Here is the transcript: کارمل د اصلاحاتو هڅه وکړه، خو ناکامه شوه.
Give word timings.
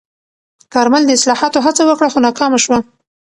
کارمل 0.73 1.03
د 1.05 1.11
اصلاحاتو 1.17 1.59
هڅه 1.65 1.83
وکړه، 1.85 2.07
خو 2.13 2.19
ناکامه 2.25 2.59
شوه. 2.65 2.79